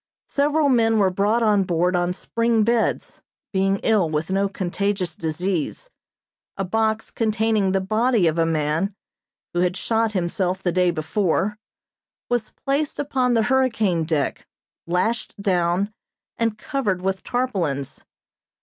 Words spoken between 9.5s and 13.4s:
who had shot himself the day before, was placed upon